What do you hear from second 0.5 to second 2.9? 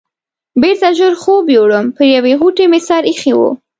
بېرته ژر خوب یووړم، پر یوې غوټې مې